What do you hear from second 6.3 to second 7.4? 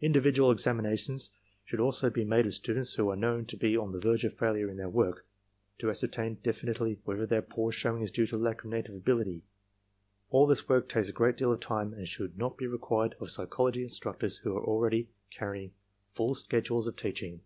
definitely * whether their